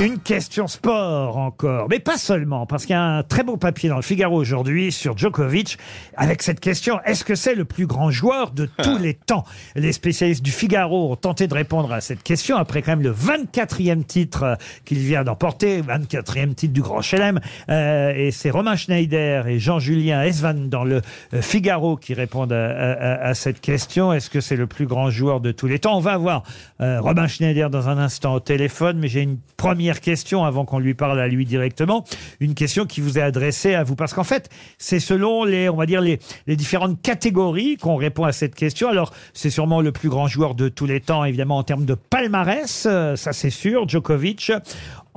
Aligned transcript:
Une 0.00 0.18
question 0.20 0.68
sport 0.68 1.38
encore, 1.38 1.88
mais 1.90 1.98
pas 1.98 2.18
seulement, 2.18 2.66
parce 2.66 2.86
qu'il 2.86 2.92
y 2.92 2.96
a 2.96 3.02
un 3.02 3.22
très 3.24 3.42
beau 3.42 3.56
papier 3.56 3.88
dans 3.88 3.96
le 3.96 4.02
Figaro 4.02 4.36
aujourd'hui 4.36 4.92
sur 4.92 5.18
Djokovic 5.18 5.76
avec 6.16 6.42
cette 6.42 6.60
question 6.60 7.00
est-ce 7.04 7.24
que 7.24 7.34
c'est 7.34 7.56
le 7.56 7.64
plus 7.64 7.86
grand 7.86 8.12
joueur 8.12 8.52
de 8.52 8.66
tous 8.80 8.96
les 8.98 9.14
temps? 9.14 9.44
Les 9.74 9.90
spécialistes 9.92 10.44
du 10.44 10.52
Figaro 10.52 11.10
ont 11.10 11.16
tenté 11.16 11.48
de 11.48 11.54
répondre 11.54 11.92
à 11.92 12.00
cette 12.00 12.22
question 12.22 12.56
après 12.56 12.80
quand 12.82 12.92
même 12.92 13.02
le 13.02 13.12
24e 13.12 14.04
titre 14.04 14.42
euh, 14.44 14.54
qu'il 14.84 14.98
vient 14.98 15.24
d'emporter, 15.24 15.82
24e 15.82 16.54
titre 16.54 16.72
du 16.72 16.82
Grand 16.82 17.02
Chelem, 17.02 17.40
Euh, 17.68 18.12
et 18.14 18.30
c'est 18.30 18.50
Romain 18.50 18.76
Schneider 18.76 19.48
et 19.48 19.58
Jean-Julien 19.58 20.22
Esvan 20.22 20.68
dans 20.68 20.84
le 20.84 21.02
euh, 21.34 21.42
Figaro 21.42 21.96
qui 21.96 22.14
répondent 22.14 22.52
à, 22.52 22.68
à- 22.92 23.28
à 23.30 23.34
cette 23.34 23.60
question 23.60 24.12
est-ce 24.12 24.30
que 24.30 24.40
c'est 24.40 24.56
le 24.56 24.68
plus 24.68 24.86
grand 24.86 25.10
joueur 25.10 25.40
de 25.40 25.50
tous 25.50 25.66
les 25.66 25.80
temps? 25.80 25.96
On 25.96 26.00
va 26.00 26.16
voir 26.18 26.44
Romain 26.78 27.26
Schneider 27.26 27.68
dans 27.70 27.88
un 27.88 27.98
instant 27.98 28.34
au 28.34 28.40
téléphone, 28.40 28.98
mais 29.00 29.08
j'ai 29.08 29.22
une 29.22 29.38
première 29.56 29.87
question 29.94 30.44
avant 30.44 30.64
qu'on 30.64 30.78
lui 30.78 30.94
parle 30.94 31.20
à 31.20 31.28
lui 31.28 31.44
directement. 31.44 32.04
Une 32.40 32.54
question 32.54 32.86
qui 32.86 33.00
vous 33.00 33.18
est 33.18 33.22
adressée 33.22 33.74
à 33.74 33.84
vous. 33.84 33.96
Parce 33.96 34.14
qu'en 34.14 34.24
fait, 34.24 34.48
c'est 34.78 35.00
selon 35.00 35.44
les, 35.44 35.68
on 35.68 35.76
va 35.76 35.86
dire, 35.86 36.00
les, 36.00 36.18
les 36.46 36.56
différentes 36.56 37.00
catégories 37.02 37.76
qu'on 37.76 37.96
répond 37.96 38.24
à 38.24 38.32
cette 38.32 38.54
question. 38.54 38.88
Alors, 38.88 39.12
c'est 39.32 39.50
sûrement 39.50 39.80
le 39.80 39.92
plus 39.92 40.08
grand 40.08 40.26
joueur 40.26 40.54
de 40.54 40.68
tous 40.68 40.86
les 40.86 41.00
temps, 41.00 41.24
évidemment, 41.24 41.58
en 41.58 41.62
termes 41.62 41.84
de 41.84 41.94
palmarès, 41.94 42.86
euh, 42.86 43.16
ça 43.16 43.32
c'est 43.32 43.50
sûr, 43.50 43.88
Djokovic. 43.88 44.52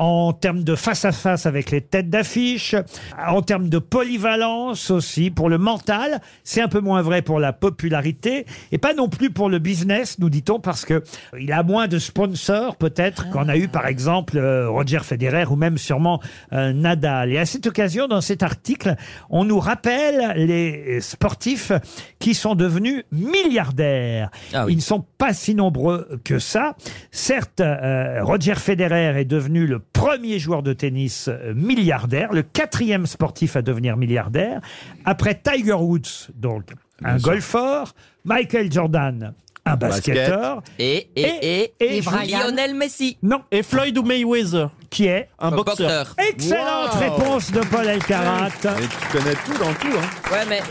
En 0.03 0.33
termes 0.33 0.63
de 0.63 0.73
face-à-face 0.73 1.45
avec 1.45 1.69
les 1.69 1.79
têtes 1.79 2.09
d'affiche, 2.09 2.75
en 3.23 3.43
termes 3.43 3.69
de 3.69 3.77
polyvalence 3.77 4.89
aussi, 4.89 5.29
pour 5.29 5.47
le 5.47 5.59
mental, 5.59 6.21
c'est 6.43 6.59
un 6.59 6.67
peu 6.67 6.79
moins 6.79 7.03
vrai 7.03 7.21
pour 7.21 7.39
la 7.39 7.53
popularité, 7.53 8.47
et 8.71 8.79
pas 8.79 8.95
non 8.95 9.09
plus 9.09 9.29
pour 9.29 9.47
le 9.47 9.59
business, 9.59 10.17
nous 10.17 10.31
dit-on, 10.31 10.59
parce 10.59 10.85
que 10.85 11.03
il 11.39 11.51
a 11.51 11.61
moins 11.61 11.87
de 11.87 11.99
sponsors 11.99 12.77
peut-être 12.77 13.29
qu'en 13.29 13.47
a 13.47 13.55
eu 13.55 13.67
par 13.67 13.85
exemple 13.85 14.39
euh, 14.39 14.71
Roger 14.71 15.01
Federer 15.03 15.45
ou 15.45 15.55
même 15.55 15.77
sûrement 15.77 16.19
euh, 16.51 16.73
Nadal. 16.73 17.31
Et 17.31 17.37
à 17.37 17.45
cette 17.45 17.67
occasion, 17.67 18.07
dans 18.07 18.21
cet 18.21 18.41
article, 18.41 18.95
on 19.29 19.45
nous 19.45 19.59
rappelle 19.59 20.33
les 20.35 20.99
sportifs 21.01 21.73
qui 22.17 22.33
sont 22.33 22.55
devenus 22.55 23.03
milliardaires. 23.11 24.31
Ils 24.67 24.77
ne 24.77 24.81
sont 24.81 25.05
pas 25.19 25.35
si 25.35 25.53
nombreux 25.53 26.19
que 26.23 26.39
ça. 26.39 26.75
Certes, 27.11 27.61
euh, 27.61 28.23
Roger 28.23 28.55
Federer 28.55 29.21
est 29.21 29.25
devenu 29.25 29.67
le 29.67 29.77
premier 29.93 30.39
joueur 30.39 30.63
de 30.63 30.73
tennis 30.73 31.27
euh, 31.27 31.53
milliardaire, 31.55 32.31
le 32.33 32.43
quatrième 32.43 33.05
sportif 33.05 33.55
à 33.55 33.61
devenir 33.61 33.97
milliardaire, 33.97 34.61
après 35.05 35.39
Tiger 35.41 35.73
Woods, 35.73 36.29
donc 36.35 36.65
un 37.03 37.17
golfeur, 37.17 37.93
Michael 38.25 38.71
Jordan, 38.71 39.33
un 39.65 39.75
Basket. 39.75 40.15
basketteur, 40.15 40.63
Et, 40.79 41.09
et, 41.15 41.71
et, 41.79 41.97
et 41.97 42.01
Lionel 42.01 42.73
Messi. 42.75 43.17
non. 43.21 43.41
Et 43.51 43.61
Floyd 43.63 43.95
ou 43.97 44.03
Mayweather 44.03 44.69
Qui 44.89 45.05
est 45.05 45.29
Un 45.39 45.51
boxeur. 45.51 46.15
Excellente 46.17 46.93
Wow. 46.95 46.99
réponse 46.99 47.51
de 47.51 47.59
Paul 47.61 47.87
Elkarat. 47.87 48.49
Mais 48.63 48.87
tu 48.87 49.17
connais 49.17 49.35
tout 49.45 49.57
dans 49.59 49.73
tout, 49.73 49.95
hein. 49.97 50.31
Ouais, 50.31 50.45
mais 50.49 50.61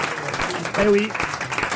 Eh 0.85 0.89
oui. 0.89 1.09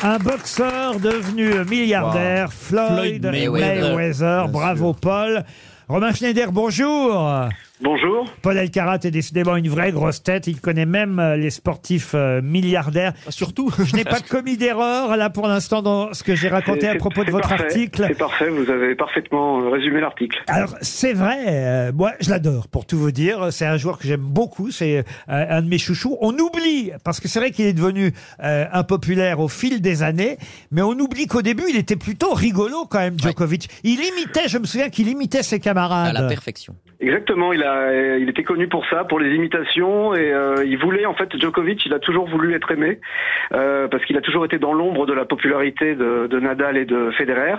Un 0.03 0.17
boxeur 0.19 0.99
devenu 0.99 1.63
milliardaire, 1.69 2.51
Floyd, 2.51 3.21
Floyd 3.21 3.25
Mayweather. 3.25 3.95
Mayweather. 3.95 4.47
Bravo 4.49 4.93
Paul. 4.93 5.43
Romain 5.87 6.13
Schneider, 6.13 6.51
bonjour. 6.51 7.49
Bonjour. 7.81 8.25
Paul 8.41 8.57
Elkarat 8.57 8.99
est 9.03 9.11
décidément 9.11 9.57
une 9.57 9.67
vraie 9.67 9.91
grosse 9.91 10.23
tête. 10.23 10.47
Il 10.47 10.61
connaît 10.61 10.85
même 10.85 11.19
euh, 11.19 11.35
les 11.35 11.49
sportifs 11.49 12.11
euh, 12.15 12.41
milliardaires. 12.41 13.11
Ah, 13.27 13.31
Surtout. 13.31 13.69
Je 13.85 13.95
n'ai 13.97 14.05
pas 14.05 14.21
commis 14.21 14.55
d'erreur 14.55 15.17
là 15.17 15.29
pour 15.29 15.47
l'instant 15.47 15.81
dans 15.81 16.13
ce 16.13 16.23
que 16.23 16.35
j'ai 16.35 16.47
raconté 16.47 16.87
à 16.87 16.95
propos 16.95 17.25
de 17.25 17.31
votre 17.31 17.49
parfait. 17.49 17.65
article. 17.65 18.05
C'est 18.07 18.17
parfait, 18.17 18.49
vous 18.49 18.69
avez 18.69 18.95
parfaitement 18.95 19.61
euh, 19.61 19.69
résumé 19.69 19.99
l'article. 19.99 20.41
Alors 20.47 20.75
c'est 20.81 21.11
vrai, 21.11 21.37
euh, 21.47 21.91
moi 21.93 22.13
je 22.21 22.29
l'adore 22.29 22.69
pour 22.69 22.85
tout 22.85 22.97
vous 22.97 23.11
dire. 23.11 23.51
C'est 23.51 23.65
un 23.65 23.75
joueur 23.77 23.97
que 23.97 24.07
j'aime 24.07 24.21
beaucoup, 24.21 24.71
c'est 24.71 24.99
euh, 24.99 25.03
un 25.27 25.61
de 25.61 25.67
mes 25.67 25.77
chouchous. 25.77 26.17
On 26.21 26.33
oublie 26.37 26.91
parce 27.03 27.19
que 27.19 27.27
c'est 27.27 27.39
vrai 27.39 27.51
qu'il 27.51 27.65
est 27.65 27.73
devenu 27.73 28.13
euh, 28.41 28.65
impopulaire 28.71 29.41
au 29.41 29.49
fil 29.49 29.81
des 29.81 30.01
années, 30.01 30.37
mais 30.71 30.81
on 30.81 30.91
oublie 30.93 31.27
qu'au 31.27 31.41
début 31.41 31.65
il 31.69 31.75
était 31.77 31.97
plutôt 31.97 32.33
rigolo 32.33 32.85
quand 32.89 32.99
même, 32.99 33.19
Djokovic. 33.19 33.67
Il 33.83 33.99
imitait, 33.99 34.47
je 34.47 34.59
me 34.59 34.65
souviens 34.65 34.89
qu'il 34.89 35.09
imitait 35.09 35.43
ses 35.43 35.57
à 35.57 35.59
camarades. 35.59 36.13
la 36.13 36.23
perfection. 36.23 36.73
Exactement, 37.01 37.51
il 37.51 37.61
a, 37.61 37.64
euh, 37.65 38.17
il 38.19 38.29
était 38.29 38.43
connu 38.43 38.67
pour 38.67 38.85
ça, 38.87 39.03
pour 39.03 39.19
les 39.19 39.33
imitations, 39.35 40.13
et 40.13 40.31
euh, 40.31 40.63
il 40.65 40.77
voulait 40.77 41.05
en 41.05 41.13
fait 41.13 41.29
Djokovic, 41.39 41.85
il 41.85 41.93
a 41.93 41.99
toujours 41.99 42.27
voulu 42.27 42.53
être 42.53 42.71
aimé 42.71 42.99
euh, 43.53 43.87
parce 43.87 44.03
qu'il 44.05 44.17
a 44.17 44.21
toujours 44.21 44.45
été 44.45 44.57
dans 44.57 44.73
l'ombre 44.73 45.05
de 45.05 45.13
la 45.13 45.25
popularité 45.25 45.95
de, 45.95 46.27
de 46.27 46.39
Nadal 46.39 46.77
et 46.77 46.85
de 46.85 47.11
Federer. 47.11 47.55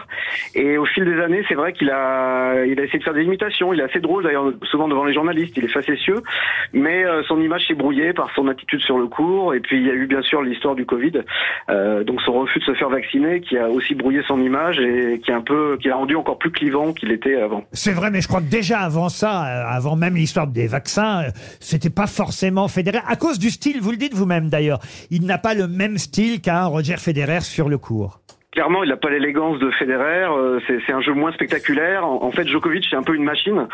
Et 0.54 0.78
au 0.78 0.84
fil 0.84 1.04
des 1.04 1.20
années, 1.20 1.44
c'est 1.48 1.54
vrai 1.54 1.72
qu'il 1.72 1.90
a, 1.90 2.64
il 2.64 2.78
a 2.80 2.84
essayé 2.84 2.98
de 2.98 3.04
faire 3.04 3.14
des 3.14 3.22
imitations. 3.22 3.72
Il 3.72 3.80
est 3.80 3.84
assez 3.84 4.00
drôle 4.00 4.24
d'ailleurs, 4.24 4.52
souvent 4.62 4.88
devant 4.88 5.04
les 5.04 5.14
journalistes. 5.14 5.56
Il 5.56 5.64
est 5.64 5.68
facétieux, 5.68 6.22
mais 6.72 7.04
euh, 7.04 7.22
son 7.24 7.40
image 7.40 7.66
s'est 7.66 7.74
brouillée 7.74 8.12
par 8.12 8.30
son 8.34 8.48
attitude 8.48 8.80
sur 8.80 8.98
le 8.98 9.06
court. 9.06 9.54
Et 9.54 9.60
puis 9.60 9.78
il 9.78 9.86
y 9.86 9.90
a 9.90 9.94
eu 9.94 10.06
bien 10.06 10.22
sûr 10.22 10.42
l'histoire 10.42 10.74
du 10.74 10.86
Covid, 10.86 11.12
euh, 11.70 12.04
donc 12.04 12.20
son 12.22 12.32
refus 12.32 12.58
de 12.60 12.64
se 12.64 12.74
faire 12.74 12.88
vacciner, 12.88 13.40
qui 13.40 13.58
a 13.58 13.68
aussi 13.68 13.94
brouillé 13.94 14.22
son 14.26 14.40
image 14.40 14.78
et 14.78 15.20
qui 15.20 15.32
a 15.32 15.36
un 15.36 15.40
peu, 15.40 15.76
qui 15.80 15.88
l'a 15.88 15.96
rendu 15.96 16.16
encore 16.16 16.38
plus 16.38 16.50
clivant 16.50 16.92
qu'il 16.92 17.12
était 17.12 17.36
avant. 17.36 17.64
C'est 17.72 17.92
vrai, 17.92 18.10
mais 18.10 18.20
je 18.20 18.28
crois 18.28 18.40
que 18.40 18.50
déjà 18.50 18.80
avant 18.80 19.08
ça, 19.08 19.46
euh, 19.46 19.76
même 19.96 20.16
l'histoire 20.16 20.46
des 20.46 20.66
vaccins, 20.66 21.24
euh, 21.24 21.30
c'était 21.60 21.90
pas 21.90 22.06
forcément 22.06 22.68
Federer. 22.68 23.00
À 23.06 23.16
cause 23.16 23.38
du 23.38 23.50
style, 23.50 23.80
vous 23.80 23.90
le 23.90 23.96
dites 23.96 24.14
vous-même 24.14 24.48
d'ailleurs, 24.48 24.80
il 25.10 25.24
n'a 25.26 25.38
pas 25.38 25.54
le 25.54 25.68
même 25.68 25.98
style 25.98 26.40
qu'un 26.40 26.66
Roger 26.66 26.96
Federer 26.96 27.40
sur 27.40 27.68
le 27.68 27.78
court. 27.78 28.20
Clairement, 28.56 28.82
il 28.84 28.88
n'a 28.88 28.96
pas 28.96 29.10
l'élégance 29.10 29.58
de 29.58 29.70
Federer. 29.72 30.24
euh, 30.30 30.58
c'est 30.66 30.90
un 30.94 31.02
jeu 31.02 31.12
moins 31.12 31.30
spectaculaire. 31.32 32.06
En, 32.06 32.22
en 32.24 32.30
fait, 32.30 32.48
Djokovic, 32.48 32.86
c'est 32.88 32.96
un 32.96 33.02
peu 33.02 33.14
une 33.14 33.22
machine. 33.22 33.68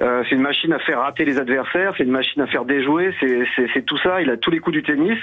Euh, 0.00 0.22
c'est 0.28 0.36
une 0.36 0.42
machine 0.42 0.72
à 0.72 0.78
faire 0.78 1.00
rater 1.00 1.24
les 1.24 1.38
adversaires. 1.40 1.92
C'est 1.96 2.04
une 2.04 2.12
machine 2.12 2.40
à 2.42 2.46
faire 2.46 2.64
déjouer. 2.64 3.12
C'est- 3.18 3.84
tout 3.84 3.98
ça. 3.98 4.22
Il 4.22 4.30
a 4.30 4.36
tous 4.36 4.52
les 4.52 4.60
coups 4.60 4.74
du 4.76 4.84
tennis, 4.84 5.18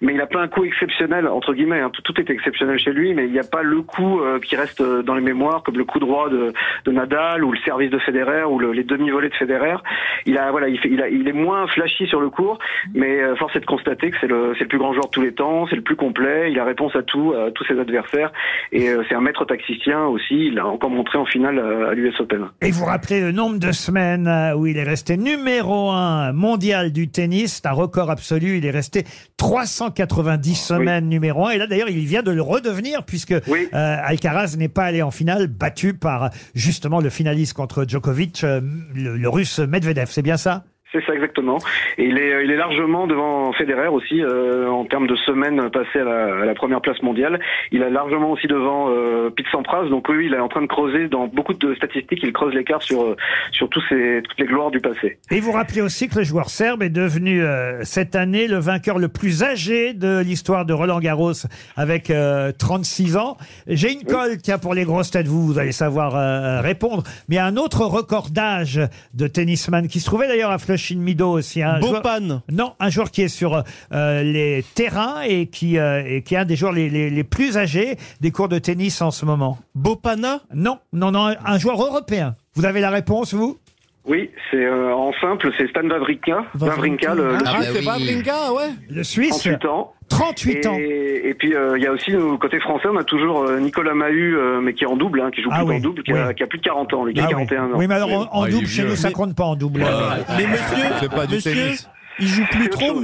mais 0.00 0.14
il 0.14 0.20
a 0.20 0.26
pas 0.28 0.40
un 0.40 0.46
coup 0.46 0.64
exceptionnel 0.64 1.26
entre 1.26 1.52
guillemets. 1.52 1.80
hein. 1.80 1.90
Tout, 1.92 2.02
tout 2.02 2.20
est 2.20 2.30
exceptionnel 2.30 2.78
chez 2.78 2.92
lui, 2.92 3.12
mais 3.12 3.24
il 3.26 3.32
n'y 3.32 3.40
a 3.40 3.44
pas 3.50 3.62
le 3.64 3.82
coup 3.82 4.20
euh, 4.20 4.38
qui 4.38 4.54
reste 4.54 4.80
euh, 4.82 5.02
dans 5.02 5.14
les 5.16 5.20
mémoires, 5.20 5.64
comme 5.64 5.76
le 5.76 5.84
coup 5.84 5.98
droit 5.98 6.28
de, 6.28 6.52
de 6.84 6.92
Nadal 6.92 7.42
ou 7.42 7.50
le 7.50 7.58
service 7.64 7.90
de 7.90 7.98
Federer 7.98 8.44
ou 8.44 8.60
le- 8.60 8.70
les 8.72 8.84
demi-volées 8.84 9.30
de 9.30 9.34
Federer. 9.34 9.78
Il 10.26 10.38
a 10.38 10.52
voilà, 10.52 10.68
il, 10.68 10.78
fait, 10.78 10.88
il, 10.90 11.02
a, 11.02 11.08
il 11.08 11.26
est 11.26 11.32
moins 11.32 11.66
flashy 11.66 12.06
sur 12.06 12.20
le 12.20 12.30
court, 12.30 12.58
mais 12.94 13.20
euh, 13.20 13.34
force 13.34 13.56
est 13.56 13.60
de 13.60 13.66
constater 13.66 14.12
que 14.12 14.16
c'est 14.20 14.28
le, 14.28 14.52
le 14.58 14.66
plus 14.66 14.78
grand 14.78 14.92
joueur 14.92 15.06
de 15.06 15.10
tous 15.10 15.22
les 15.22 15.32
temps. 15.34 15.66
C'est 15.68 15.76
le 15.76 15.82
plus 15.82 15.96
complet. 15.96 16.52
Il 16.52 16.58
a 16.60 16.64
réponse 16.64 16.94
à 16.94 17.02
tout, 17.02 17.32
à 17.34 17.50
tous 17.50 17.64
ses 17.64 17.80
adversaires. 17.80 18.30
Et 18.72 18.88
euh, 18.88 19.02
c'est 19.08 19.14
un 19.14 19.20
maître 19.20 19.44
tacticien 19.44 20.04
aussi. 20.06 20.46
Il 20.52 20.58
a 20.58 20.66
encore 20.66 20.90
montré 20.90 21.18
en 21.18 21.26
finale 21.26 21.58
euh, 21.58 21.90
à 21.90 21.94
l'US 21.94 22.14
Open. 22.20 22.46
Et 22.62 22.70
vous 22.70 22.84
rappelez 22.84 23.20
le 23.20 23.32
nombre 23.32 23.58
de 23.58 23.72
semaines 23.72 24.26
euh, 24.28 24.54
où 24.54 24.66
il 24.66 24.76
est 24.76 24.82
resté 24.84 25.16
numéro 25.16 25.90
un 25.90 26.32
mondial 26.32 26.92
du 26.92 27.08
tennis, 27.08 27.60
c'est 27.62 27.66
un 27.66 27.72
record 27.72 28.10
absolu. 28.10 28.58
Il 28.58 28.66
est 28.66 28.70
resté 28.70 29.04
390 29.36 30.54
semaines 30.54 31.08
numéro 31.08 31.46
un. 31.46 31.50
Et 31.50 31.58
là, 31.58 31.66
d'ailleurs, 31.66 31.88
il 31.88 32.04
vient 32.06 32.22
de 32.22 32.30
le 32.30 32.42
redevenir 32.42 33.04
puisque 33.04 33.34
Oui. 33.48 33.68
euh, 33.74 33.96
Alcaraz 34.04 34.56
n'est 34.56 34.68
pas 34.68 34.84
allé 34.84 35.02
en 35.02 35.10
finale, 35.10 35.46
battu 35.48 35.94
par 35.94 36.30
justement 36.54 37.00
le 37.00 37.10
finaliste 37.10 37.54
contre 37.54 37.84
Djokovic, 37.86 38.44
euh, 38.44 38.60
le, 38.94 39.16
le 39.16 39.28
russe 39.28 39.58
Medvedev. 39.58 40.06
C'est 40.08 40.22
bien 40.22 40.36
ça? 40.36 40.64
C'est 40.92 41.04
ça 41.06 41.14
exactement. 41.14 41.58
Et 41.98 42.04
il 42.04 42.18
est, 42.18 42.44
il 42.44 42.50
est 42.50 42.56
largement 42.56 43.06
devant 43.06 43.52
Federer 43.52 43.88
aussi 43.88 44.22
euh, 44.22 44.68
en 44.68 44.84
termes 44.84 45.06
de 45.06 45.14
semaines 45.16 45.70
passées 45.70 46.00
à 46.00 46.04
la, 46.04 46.42
à 46.42 46.44
la 46.44 46.54
première 46.54 46.80
place 46.80 47.00
mondiale. 47.02 47.38
Il 47.70 47.82
est 47.82 47.90
largement 47.90 48.32
aussi 48.32 48.48
devant 48.48 48.88
euh, 48.90 49.30
Pete 49.30 49.46
Sampras. 49.52 49.84
Donc 49.84 50.08
oui, 50.08 50.26
il 50.26 50.34
est 50.34 50.40
en 50.40 50.48
train 50.48 50.62
de 50.62 50.66
creuser 50.66 51.08
dans 51.08 51.28
beaucoup 51.28 51.54
de 51.54 51.74
statistiques. 51.74 52.20
Il 52.22 52.32
creuse 52.32 52.54
l'écart 52.54 52.82
sur 52.82 53.04
euh, 53.04 53.16
sur 53.52 53.68
tous 53.68 53.82
ces 53.88 54.22
toutes 54.24 54.38
les 54.40 54.46
gloires 54.46 54.70
du 54.70 54.80
passé. 54.80 55.18
Et 55.30 55.40
vous 55.40 55.52
rappelez 55.52 55.80
aussi 55.80 56.08
que 56.08 56.18
le 56.18 56.24
joueur 56.24 56.50
serbe 56.50 56.82
est 56.82 56.90
devenu 56.90 57.42
euh, 57.42 57.84
cette 57.84 58.16
année 58.16 58.48
le 58.48 58.58
vainqueur 58.58 58.98
le 58.98 59.08
plus 59.08 59.42
âgé 59.42 59.94
de 59.94 60.20
l'histoire 60.20 60.64
de 60.64 60.72
Roland 60.72 61.00
Garros 61.00 61.32
avec 61.76 62.10
euh, 62.10 62.52
36 62.56 63.16
ans. 63.16 63.36
J'ai 63.66 63.92
une 63.92 64.04
colle, 64.04 64.38
tiens, 64.38 64.58
pour 64.58 64.74
les 64.74 64.84
grosses 64.84 65.10
têtes, 65.10 65.28
vous, 65.28 65.46
vous 65.46 65.58
allez 65.58 65.72
savoir 65.72 66.16
euh, 66.16 66.60
répondre. 66.60 67.02
Mais 67.28 67.36
il 67.36 67.38
y 67.38 67.40
a 67.40 67.46
un 67.46 67.56
autre 67.56 67.84
record 67.84 68.30
d'âge 68.30 68.80
de 69.14 69.26
tennisman 69.26 69.88
qui 69.88 70.00
se 70.00 70.06
trouvait 70.06 70.28
d'ailleurs 70.28 70.50
à 70.50 70.58
Flushing 70.80 71.00
Meadows 71.00 71.32
aussi. 71.32 71.62
Un 71.62 71.78
joueur- 71.80 72.02
Bopan. 72.02 72.42
non, 72.50 72.72
un 72.80 72.88
joueur 72.90 73.10
qui 73.10 73.22
est 73.22 73.28
sur 73.28 73.62
euh, 73.92 74.22
les 74.22 74.64
terrains 74.74 75.20
et 75.22 75.46
qui, 75.46 75.78
euh, 75.78 76.02
et 76.06 76.22
qui 76.22 76.34
est 76.34 76.38
un 76.38 76.44
des 76.44 76.56
joueurs 76.56 76.72
les, 76.72 76.88
les, 76.88 77.10
les 77.10 77.24
plus 77.24 77.56
âgés 77.56 77.96
des 78.20 78.30
cours 78.30 78.48
de 78.48 78.58
tennis 78.58 79.00
en 79.02 79.10
ce 79.10 79.24
moment. 79.24 79.58
Bopana 79.74 80.40
Non, 80.54 80.78
non, 80.92 81.10
non, 81.12 81.26
un, 81.26 81.36
un 81.44 81.58
joueur 81.58 81.80
européen. 81.82 82.34
Vous 82.54 82.64
avez 82.64 82.80
la 82.80 82.90
réponse, 82.90 83.34
vous? 83.34 83.58
Oui, 84.06 84.30
c'est 84.50 84.64
euh, 84.64 84.94
en 84.94 85.12
simple, 85.20 85.50
c'est 85.58 85.68
Stan 85.68 85.86
Wawrinka, 85.86 86.44
Wawrinka, 86.58 87.14
le, 87.14 87.22
le 87.32 87.34
Ah, 87.44 87.56
Ah, 87.58 87.62
c'est. 87.62 87.84
Wawrinka, 87.84 88.52
ouais. 88.54 88.70
Le 88.88 89.02
Suisse 89.04 89.38
38 89.38 89.64
ans. 89.66 89.94
38 90.08 90.66
ans. 90.66 90.74
Et, 90.78 91.20
et 91.26 91.34
puis 91.34 91.54
euh, 91.54 91.76
il 91.76 91.82
y 91.84 91.86
a 91.86 91.92
aussi 91.92 92.10
nous, 92.12 92.36
côté 92.38 92.58
français, 92.60 92.88
on 92.90 92.96
a 92.96 93.04
toujours 93.04 93.42
euh, 93.44 93.60
Nicolas 93.60 93.94
Mahut, 93.94 94.36
euh, 94.36 94.60
mais 94.60 94.72
qui 94.72 94.84
est 94.84 94.86
en 94.86 94.96
double, 94.96 95.20
hein, 95.20 95.30
qui 95.32 95.42
joue 95.42 95.50
Ah 95.52 95.58
plus 95.60 95.68
oui, 95.68 95.76
en 95.76 95.80
double, 95.80 96.02
qui, 96.02 96.12
a, 96.12 96.32
qui 96.34 96.42
a 96.42 96.46
plus 96.46 96.58
de 96.58 96.64
40 96.64 96.94
ans, 96.94 97.04
lui, 97.04 97.12
qui 97.14 97.20
Ah 97.20 97.24
a 97.24 97.26
oui. 97.28 97.46
41 97.46 97.64
ans. 97.64 97.68
Oui, 97.74 97.86
mais 97.86 97.94
alors 97.94 98.10
en, 98.12 98.22
en 98.22 98.42
Ah, 98.42 98.46
il 98.48 98.48
est 98.48 98.52
double, 98.56 98.66
chez 98.66 98.80
vieux. 98.82 98.90
nous, 98.90 98.96
ça 98.96 99.10
compte 99.12 99.36
pas 99.36 99.44
en 99.44 99.54
double. 99.54 99.80
Mais 99.80 100.46
monsieur, 100.46 100.84
C'est 101.00 101.10
pas 101.10 101.26
du 101.26 101.34
monsieur, 101.36 101.52
tennis. 101.52 101.88
Il 102.18 102.26
joue 102.26 102.44
plus 102.50 102.68
trop. 102.68 103.00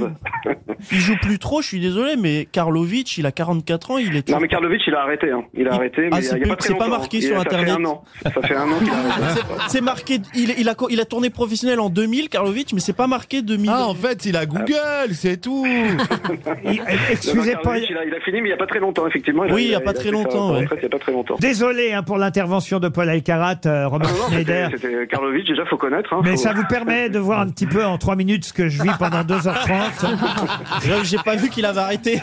Il 0.91 0.97
joue 0.99 1.15
plus 1.21 1.39
trop, 1.39 1.61
je 1.61 1.67
suis 1.67 1.79
désolé, 1.79 2.15
mais 2.17 2.45
Karlovic, 2.51 3.17
il 3.17 3.25
a 3.25 3.31
44 3.31 3.91
ans, 3.91 3.97
il 3.97 4.15
est 4.15 4.29
Non 4.29 4.39
mais 4.39 4.47
Karlovic 4.47 4.81
il 4.85 4.93
a 4.93 5.01
arrêté, 5.01 5.31
hein. 5.31 5.43
il 5.55 5.67
a 5.67 5.73
arrêté, 5.73 6.01
mais 6.03 6.09
Ah, 6.13 6.19
il 6.19 6.23
y 6.23 6.27
a- 6.27 6.29
c'est 6.31 6.35
il 6.37 6.41
y 6.41 6.45
a 6.45 6.47
pas- 6.49 6.55
pas 6.55 6.63
c'est 6.65 6.75
pas 6.75 6.87
marqué 6.87 7.21
sur 7.21 7.35
ça 7.35 7.41
Internet. 7.41 7.67
Fait 7.75 7.81
un 7.81 7.85
an. 7.85 8.03
Ça 8.23 8.29
fait 8.41 8.55
un 8.55 8.63
an 8.71 8.77
qu'il 8.79 8.89
a 8.89 8.93
arrêté. 8.93 9.41
C'est- 9.69 9.81
marqué, 9.81 10.19
il, 10.35 10.53
il, 10.59 10.69
a, 10.69 10.75
il 10.89 10.99
a 10.99 11.05
tourné 11.05 11.29
professionnel 11.29 11.79
en 11.79 11.89
2000, 11.89 12.29
Karlovic, 12.29 12.73
mais 12.73 12.79
c'est 12.79 12.93
pas 12.95 13.07
marqué 13.07 13.41
2000. 13.41 13.71
Ah, 13.73 13.87
en 13.87 13.95
fait, 13.95 14.25
il 14.25 14.35
a 14.37 14.45
Google, 14.45 15.13
c'est 15.13 15.37
tout. 15.41 15.65
Il- 16.65 16.81
Excusez 17.11 17.53
Non, 17.55 17.61
pas. 17.61 17.79
Karlovic, 17.79 17.89
il, 17.89 17.97
a, 17.97 18.05
il 18.05 18.13
a 18.13 18.19
fini, 18.19 18.41
mais 18.41 18.49
il 18.49 18.51
n'y 18.51 18.53
a 18.53 18.57
pas 18.57 18.67
très 18.67 18.79
longtemps, 18.79 19.07
effectivement. 19.07 19.43
Oui, 19.49 19.63
il 19.65 19.71
y 19.71 19.75
a 19.75 19.79
pas 19.81 19.93
très 19.93 20.11
longtemps, 20.11 20.51
ouais. 20.53 20.61
retraite 20.61 20.79
Il 20.81 20.81
n'y 20.81 20.85
a 20.87 20.89
pas 20.89 20.99
très 20.99 21.11
longtemps. 21.11 21.35
Désolé 21.39 21.93
hein, 21.93 22.03
pour 22.03 22.17
l'intervention 22.17 22.79
de 22.79 22.87
Paul 22.89 23.09
Alcarat, 23.09 23.55
euh, 23.65 23.87
Romain 23.87 24.05
Ah 24.07 24.11
non, 24.13 24.19
non, 24.23 24.27
Schneider. 24.29 24.69
c'était 24.73 25.07
Karlovic, 25.07 25.47
déjà, 25.47 25.65
faut 25.65 25.77
connaître. 25.77 26.13
Hein, 26.13 26.21
Mais 26.23 26.31
faut- 26.31 26.37
ça 26.37 26.53
vous 26.53 26.65
permet 26.69 27.09
de 27.09 27.19
voir 27.19 27.39
un 27.39 27.49
petit 27.49 27.65
peu 27.67 27.83
en 27.85 27.97
trois 27.97 28.15
minutes 28.15 28.45
ce 28.45 28.53
que 28.53 28.67
je 28.69 28.83
vis 28.83 28.96
pendant 28.97 29.21
2h30. 29.23 30.87
Là, 30.87 31.03
J'ai 31.03 31.17
pas 31.17 31.35
vu 31.35 31.49
qu'il 31.49 31.65
avait 31.65 31.79
arrêté. 31.79 32.21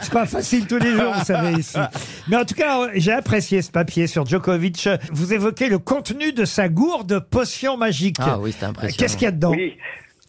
C'est 0.00 0.12
pas 0.12 0.26
facile 0.26 0.66
tous 0.66 0.78
les 0.78 0.92
jours, 0.92 1.12
vous 1.16 1.24
savez, 1.24 1.52
ici. 1.58 1.78
Mais 2.28 2.36
en 2.36 2.44
tout 2.44 2.54
cas, 2.54 2.88
j'ai 2.94 3.12
apprécié 3.12 3.62
ce 3.62 3.70
papier 3.70 4.06
sur 4.06 4.26
Djokovic. 4.26 4.88
Vous 5.12 5.32
évoquez 5.32 5.68
le 5.68 5.78
contenu 5.78 6.32
de 6.32 6.44
sa 6.44 6.68
gourde 6.68 7.20
potion 7.30 7.76
magique. 7.76 8.16
Ah 8.20 8.38
oui, 8.38 8.52
c'était 8.52 8.66
impressionnant. 8.66 8.96
Qu'est-ce 8.98 9.16
qu'il 9.16 9.24
y 9.24 9.28
a 9.28 9.32
dedans? 9.32 9.52
Oui. 9.52 9.76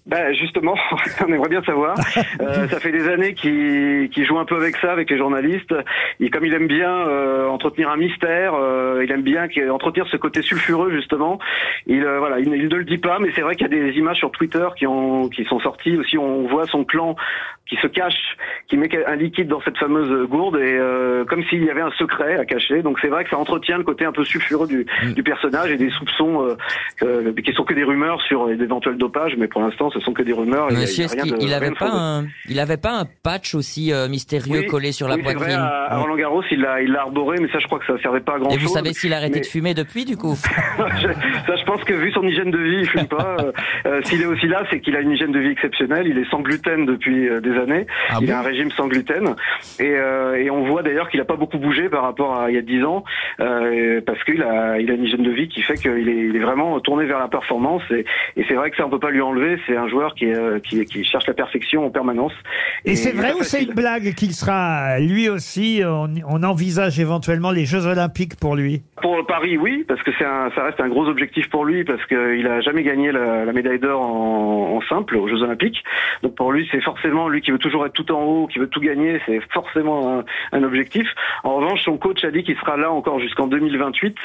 Ben 0.05 0.33
justement, 0.35 0.75
on 1.27 1.33
aimerait 1.33 1.49
bien 1.49 1.63
savoir. 1.63 1.95
Euh, 2.39 2.67
ça 2.67 2.79
fait 2.79 2.91
des 2.91 3.07
années 3.07 3.33
qu'il 3.33 4.25
joue 4.25 4.37
un 4.37 4.45
peu 4.45 4.55
avec 4.55 4.77
ça, 4.77 4.91
avec 4.91 5.09
les 5.09 5.17
journalistes. 5.17 5.73
Et 6.19 6.29
comme 6.29 6.45
il 6.45 6.53
aime 6.53 6.67
bien 6.67 7.07
euh, 7.07 7.47
entretenir 7.47 7.89
un 7.89 7.97
mystère, 7.97 8.53
euh, 8.53 9.03
il 9.03 9.11
aime 9.11 9.23
bien 9.23 9.47
entretenir 9.71 10.07
ce 10.07 10.17
côté 10.17 10.43
sulfureux 10.43 10.91
justement. 10.91 11.39
Il 11.87 12.03
euh, 12.03 12.19
voilà, 12.19 12.39
il, 12.39 12.47
il 12.53 12.67
ne 12.67 12.75
le 12.75 12.85
dit 12.85 12.99
pas, 12.99 13.17
mais 13.17 13.29
c'est 13.33 13.41
vrai 13.41 13.55
qu'il 13.55 13.67
y 13.67 13.73
a 13.73 13.83
des 13.83 13.97
images 13.97 14.17
sur 14.17 14.29
Twitter 14.29 14.67
qui 14.77 14.85
ont 14.85 15.27
qui 15.27 15.43
sont 15.45 15.59
sorties 15.59 15.97
aussi. 15.97 16.19
On 16.19 16.47
voit 16.47 16.67
son 16.67 16.83
clan 16.83 17.15
qui 17.69 17.75
se 17.77 17.88
cache, 17.88 18.38
qui 18.67 18.77
met 18.77 18.89
un 19.07 19.15
liquide 19.15 19.47
dans 19.47 19.62
cette 19.62 19.77
fameuse 19.77 20.27
gourde 20.29 20.57
et 20.57 20.77
euh, 20.77 21.25
comme 21.25 21.44
s'il 21.45 21.63
y 21.63 21.69
avait 21.69 21.81
un 21.81 21.91
secret 21.97 22.38
à 22.38 22.45
cacher. 22.45 22.81
Donc 22.83 23.00
c'est 23.01 23.07
vrai 23.07 23.23
que 23.23 23.29
ça 23.31 23.38
entretient 23.39 23.77
le 23.77 23.83
côté 23.83 24.06
un 24.06 24.12
peu 24.12 24.23
sulfureux 24.23 24.67
du, 24.67 24.85
du 25.13 25.23
personnage 25.23 25.71
et 25.71 25.77
des 25.77 25.89
soupçons 25.89 26.44
euh, 26.44 26.56
euh, 27.03 27.33
qui 27.44 27.53
sont 27.53 27.63
que 27.63 27.73
des 27.73 27.83
rumeurs 27.83 28.21
sur 28.23 28.47
d'éventuels 28.56 28.97
dopages, 28.97 29.35
mais 29.38 29.47
pour 29.47 29.62
l'instant 29.62 29.89
ce 29.89 30.00
sont 30.00 30.13
que 30.13 30.21
des 30.21 30.33
rumeurs. 30.33 30.67
Il 30.69 30.75
il 30.75 30.77
y 30.79 30.81
Monsieur, 30.81 31.03
a 31.03 31.06
est-ce 31.06 31.13
rien 31.15 31.23
qu'il 31.23 31.33
de- 31.33 31.38
il 31.41 31.47
rien 31.47 31.57
avait 31.57 31.69
de 31.71 31.75
pas 31.75 31.89
un, 31.91 32.25
il 32.50 32.59
avait 32.59 32.77
pas 32.77 33.00
un 33.00 33.06
patch 33.23 33.56
aussi 33.56 33.91
euh, 33.91 34.07
mystérieux 34.07 34.59
Oui, 34.59 34.65
collé 34.67 34.91
sur 34.91 35.07
la 35.07 35.15
oui, 35.15 35.23
poitrine? 35.23 35.44
Vrai, 35.45 35.53
à, 35.56 35.88
à 35.94 35.97
Roland 35.97 36.15
Garros, 36.17 36.44
il 36.51 36.62
l'a, 36.62 36.81
il 36.81 36.91
l'a 36.91 37.01
arboré, 37.01 37.38
mais 37.41 37.47
ça, 37.50 37.57
je 37.59 37.65
crois 37.65 37.79
que 37.79 37.85
ça 37.88 37.97
servait 38.01 38.19
pas 38.19 38.35
à 38.35 38.39
grand 38.39 38.50
Et 38.51 38.53
chose. 38.59 38.63
vous 38.63 38.73
savez 38.73 38.94
s'il 38.94 39.12
a 39.13 39.17
arrêté 39.17 39.35
mais- 39.35 39.41
de 39.41 39.45
fumer 39.47 39.73
depuis, 39.73 40.06
du 40.06 40.17
coup? 40.17 40.35
Ça, 41.47 41.56
je 41.56 41.63
pense 41.65 41.83
que 41.83 41.94
vu 41.94 42.12
son 42.12 42.23
hygiène 42.23 42.51
de 42.51 42.57
vie, 42.57 42.77
il 42.81 42.88
fume 42.88 43.07
pas. 43.07 43.38
Euh, 43.45 43.51
euh, 43.85 44.01
S'il 44.03 44.21
est 44.21 44.25
aussi 44.25 44.47
là, 44.47 44.63
c'est 44.69 44.79
qu'il 44.79 44.95
a 44.95 45.01
une 45.01 45.12
hygiène 45.12 45.31
de 45.31 45.39
vie 45.39 45.50
exceptionnelle. 45.50 46.07
Il 46.07 46.17
est 46.17 46.29
sans 46.29 46.41
gluten 46.41 46.85
depuis 46.85 47.27
euh, 47.27 47.41
années. 47.57 47.87
Ah 48.09 48.17
il 48.21 48.27
bon 48.27 48.33
a 48.33 48.37
un 48.39 48.41
régime 48.41 48.71
sans 48.71 48.87
gluten. 48.87 49.35
Et, 49.79 49.95
euh, 49.95 50.35
et 50.35 50.49
on 50.49 50.65
voit 50.65 50.83
d'ailleurs 50.83 51.09
qu'il 51.09 51.19
a 51.21 51.25
pas 51.25 51.35
beaucoup 51.35 51.57
bougé 51.57 51.89
par 51.89 52.03
rapport 52.03 52.39
à 52.39 52.49
il 52.49 52.55
y 52.55 52.57
a 52.57 52.61
10 52.61 52.83
ans, 52.83 53.03
euh, 53.39 54.01
parce 54.05 54.23
qu'il 54.23 54.41
a, 54.43 54.79
il 54.79 54.89
a 54.89 54.93
une 54.93 55.03
hygiène 55.03 55.23
de 55.23 55.31
vie 55.31 55.47
qui 55.47 55.61
fait 55.61 55.75
qu'il 55.75 56.09
est, 56.09 56.27
il 56.27 56.35
est 56.35 56.39
vraiment 56.39 56.79
tourné 56.79 57.05
vers 57.05 57.19
la 57.19 57.27
performance. 57.27 57.83
Et, 57.91 58.05
et 58.37 58.45
c'est 58.47 58.55
vrai 58.55 58.71
que 58.71 58.77
ça, 58.77 58.85
on 58.85 58.89
peut 58.89 58.99
pas 58.99 59.11
lui 59.11 59.21
enlever. 59.21 59.59
C'est 59.67 59.77
un 59.77 59.87
joueur 59.87 60.15
qui, 60.15 60.25
est, 60.25 60.35
euh, 60.35 60.59
qui, 60.59 60.83
qui 60.85 61.03
cherche 61.03 61.27
la 61.27 61.33
perfection 61.33 61.85
en 61.85 61.89
permanence. 61.89 62.33
Et 62.85 62.95
c'est 62.95 63.11
vrai 63.11 63.33
ou 63.33 63.43
c'est 63.43 63.63
une 63.63 63.73
blague 63.73 64.13
qu'il 64.13 64.33
sera 64.33 64.99
lui 64.99 65.29
aussi 65.29 65.81
on, 65.85 66.09
on 66.27 66.43
envisage 66.43 66.99
éventuellement 66.99 67.51
les 67.51 67.65
Jeux 67.65 67.85
Olympiques 67.85 68.35
pour 68.39 68.55
lui? 68.55 68.83
Pour 69.01 69.25
Paris, 69.25 69.57
oui, 69.57 69.85
parce 69.87 70.01
que 70.03 70.11
c'est 70.17 70.25
un, 70.25 70.49
ça 70.55 70.63
reste 70.63 70.79
un 70.79 70.87
gros 70.87 71.07
objectif 71.07 71.49
pour 71.49 71.65
lui, 71.65 71.83
parce 71.83 72.03
qu'il 72.05 72.47
a 72.47 72.61
jamais 72.61 72.83
gagné 72.83 73.11
la, 73.11 73.45
la 73.45 73.53
médaille 73.53 73.79
d'or 73.79 74.01
en, 74.01 74.77
en 74.77 74.81
simple 74.87 75.17
aux 75.17 75.27
Jeux 75.27 75.41
Olympiques. 75.43 75.83
Donc 76.23 76.35
pour 76.35 76.51
lui, 76.51 76.67
c'est 76.71 76.81
forcément 76.81 77.27
lui 77.27 77.41
qui 77.45 77.51
veut 77.51 77.59
toujours 77.59 77.86
être 77.86 77.94
tout 77.94 78.12
en 78.12 78.24
haut, 78.24 78.47
qui 78.47 78.59
veut 78.59 78.68
tout 78.68 78.81
gagner, 78.81 79.21
c'est 79.25 79.39
forcément 79.53 80.19
un, 80.19 80.24
un 80.51 80.63
objectif. 80.63 81.07
En 81.44 81.56
revanche, 81.56 81.83
son 81.83 81.97
coach 81.97 82.24
a 82.24 82.31
dit 82.31 82.44
qu'il 82.44 82.57
sera 82.57 82.75
là 82.75 82.92
encore 82.92 83.19
jusqu'en 83.19 83.47
2028. 83.47 84.18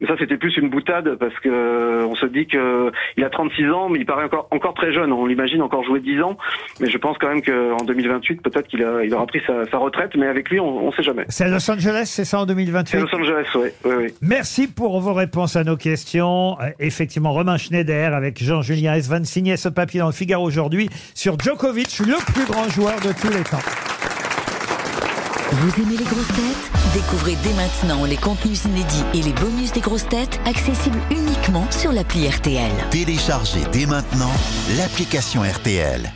Et 0.00 0.06
ça, 0.06 0.14
c'était 0.18 0.36
plus 0.36 0.56
une 0.56 0.70
boutade, 0.70 1.16
parce 1.16 1.38
que 1.40 1.48
euh, 1.48 2.06
on 2.06 2.14
se 2.14 2.26
dit 2.26 2.46
que 2.46 2.90
il 3.16 3.24
a 3.24 3.30
36 3.30 3.70
ans, 3.70 3.88
mais 3.88 4.00
il 4.00 4.06
paraît 4.06 4.24
encore 4.24 4.48
encore 4.50 4.74
très 4.74 4.92
jeune. 4.92 5.12
On 5.12 5.26
l'imagine 5.26 5.62
encore 5.62 5.84
jouer 5.84 6.00
10 6.00 6.22
ans, 6.22 6.36
mais 6.80 6.88
je 6.90 6.98
pense 6.98 7.18
quand 7.18 7.28
même 7.28 7.42
qu'en 7.42 7.84
2028, 7.84 8.42
peut-être 8.42 8.66
qu'il 8.68 8.82
a, 8.82 9.04
il 9.04 9.14
aura 9.14 9.26
pris 9.26 9.42
sa, 9.46 9.66
sa 9.70 9.78
retraite, 9.78 10.16
mais 10.16 10.26
avec 10.26 10.50
lui, 10.50 10.58
on, 10.58 10.86
on 10.86 10.92
sait 10.92 11.02
jamais. 11.02 11.24
C'est 11.28 11.44
à 11.44 11.48
Los 11.48 11.70
Angeles, 11.70 12.04
c'est 12.06 12.24
ça 12.24 12.38
en 12.38 12.46
C'est 12.46 12.54
2028 12.54 13.00
Los 13.00 13.14
Angeles, 13.14 13.46
oui, 13.54 13.68
oui, 13.84 13.92
oui. 13.98 14.06
Merci 14.22 14.66
pour 14.66 15.00
vos 15.00 15.12
réponses 15.12 15.56
à 15.56 15.64
nos 15.64 15.76
questions. 15.76 16.56
Euh, 16.60 16.70
effectivement, 16.80 17.32
Romain 17.32 17.58
Schneider 17.58 18.14
avec 18.14 18.42
Jean-Julien 18.42 18.94
Esvan 18.94 19.24
signait 19.24 19.56
ce 19.56 19.68
papier 19.68 20.00
dans 20.00 20.06
le 20.06 20.12
Figaro 20.12 20.44
aujourd'hui 20.44 20.88
sur 21.14 21.38
Djokovic, 21.38 21.98
le 22.00 22.16
plus 22.32 22.46
grand 22.50 22.61
joueur 22.68 23.00
de 23.00 23.12
tous 23.12 23.28
les 23.28 23.42
temps. 23.42 23.58
Vous 25.52 25.82
aimez 25.82 25.96
les 25.96 26.04
grosses 26.04 26.28
têtes? 26.28 26.70
Découvrez 26.94 27.36
dès 27.42 27.52
maintenant 27.52 28.04
les 28.04 28.16
contenus 28.16 28.64
inédits 28.64 29.04
et 29.14 29.22
les 29.22 29.32
bonus 29.32 29.72
des 29.72 29.80
grosses 29.80 30.08
têtes 30.08 30.40
accessibles 30.46 31.00
uniquement 31.10 31.66
sur 31.70 31.92
l'appli 31.92 32.28
RTL. 32.28 32.72
Téléchargez 32.90 33.62
dès 33.72 33.86
maintenant 33.86 34.32
l'application 34.76 35.42
RTL. 35.42 36.10